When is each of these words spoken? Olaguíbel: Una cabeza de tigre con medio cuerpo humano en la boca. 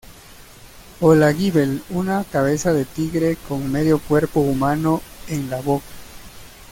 Olaguíbel: 1.01 1.83
Una 1.91 2.23
cabeza 2.23 2.73
de 2.73 2.85
tigre 2.85 3.37
con 3.47 3.71
medio 3.71 3.99
cuerpo 3.99 4.39
humano 4.39 4.99
en 5.27 5.47
la 5.47 5.61
boca. 5.61 5.85